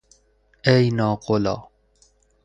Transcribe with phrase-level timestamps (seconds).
[0.65, 1.63] ای ناقلا!